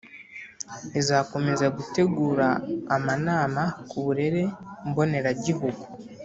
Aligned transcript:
izakomeza 0.99 1.65
gutegura 1.77 2.47
amanama 2.95 3.63
ku 3.89 3.97
burere 4.05 4.43
mboneragihugu 4.89 5.83